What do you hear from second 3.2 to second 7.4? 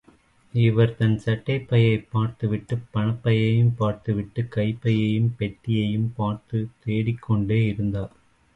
பையையும் பார்த்துவிட்டு கைப்பையையும் பெட்டியையும் பார்த்துத் தேடிக்